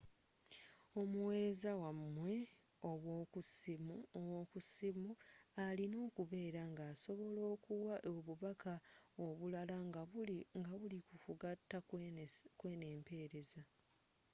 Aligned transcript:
omuweereza 1.01 1.71
wamwe 1.83 2.33
owokussimu 4.19 5.09
alina 5.65 5.97
okubeera 6.07 6.61
nga 6.71 6.83
asobola 6.91 7.41
okuwa 7.53 7.93
obubaka 8.15 8.73
obulala 9.25 9.75
nga 9.87 10.69
buli 10.81 10.99
ku 11.07 11.15
kugata 11.23 11.77
kweno 12.65 12.85
empeereza 12.95 13.61